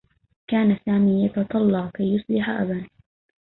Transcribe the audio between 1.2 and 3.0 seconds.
يتطلّع كي يصبح أبا.